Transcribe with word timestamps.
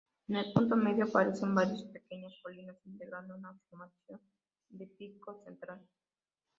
En 0.29 0.35
el 0.35 0.51
punto 0.51 0.75
medio 0.75 1.03
aparecen 1.05 1.53
varias 1.53 1.83
pequeñas 1.83 2.33
colinas, 2.41 2.75
integrando 2.87 3.35
una 3.37 3.53
formación 3.69 4.19
de 4.69 4.87
pico 4.87 5.43
central. 5.45 5.79